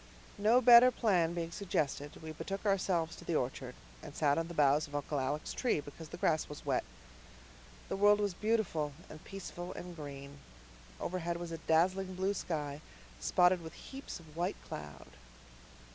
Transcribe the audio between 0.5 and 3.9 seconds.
better plan being suggested, we betook ourselves to the orchard,